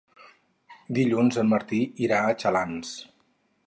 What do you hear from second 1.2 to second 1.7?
en